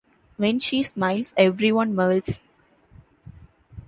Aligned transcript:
When 0.37 0.59
she 0.59 0.81
smiles, 0.81 1.31
everyone 1.37 1.93
melts. 1.93 2.41